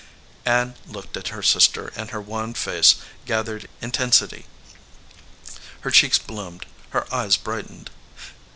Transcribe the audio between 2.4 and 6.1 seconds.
face gath ered intensity. Her